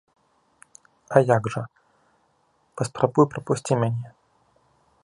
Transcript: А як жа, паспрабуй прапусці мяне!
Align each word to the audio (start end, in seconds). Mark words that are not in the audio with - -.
А 1.13 1.21
як 1.37 1.43
жа, 1.55 1.63
паспрабуй 2.81 3.25
прапусці 3.37 3.73
мяне! 3.85 4.07